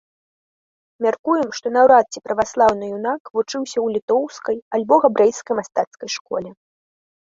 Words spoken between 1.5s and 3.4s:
што наўрад ці праваслаўны юнак